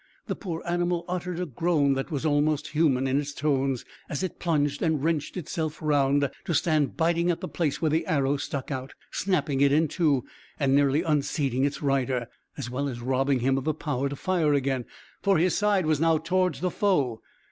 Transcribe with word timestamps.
The 0.25 0.35
poor 0.35 0.63
animal 0.65 1.05
uttered 1.07 1.39
a 1.39 1.45
groan 1.45 1.93
that 1.93 2.09
was 2.09 2.25
almost 2.25 2.69
human 2.69 3.05
in 3.05 3.19
its 3.21 3.33
tones, 3.33 3.85
as 4.09 4.23
it 4.23 4.39
plunged 4.39 4.81
and 4.81 5.03
wrenched 5.03 5.37
itself 5.37 5.79
round, 5.79 6.27
to 6.45 6.55
stand 6.55 6.97
biting 6.97 7.29
at 7.29 7.39
the 7.39 7.47
place 7.47 7.83
where 7.83 7.91
the 7.91 8.07
arrow 8.07 8.37
stuck 8.37 8.71
out, 8.71 8.95
snapping 9.11 9.61
it 9.61 9.71
in 9.71 9.87
two, 9.87 10.23
and 10.59 10.73
nearly 10.73 11.03
unseating 11.03 11.65
its 11.65 11.83
rider, 11.83 12.25
as 12.57 12.67
well 12.67 12.89
as 12.89 12.99
robbing 12.99 13.41
him 13.41 13.59
of 13.59 13.63
the 13.63 13.75
power 13.75 14.09
to 14.09 14.15
fire 14.15 14.55
again, 14.55 14.85
for 15.21 15.37
his 15.37 15.53
side 15.55 15.85
was 15.85 15.99
now 16.01 16.17
towards 16.17 16.61
the 16.61 16.71
foe. 16.71 17.21